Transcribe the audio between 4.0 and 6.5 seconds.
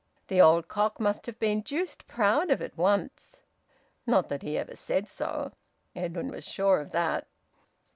Not that he ever said so Edwin was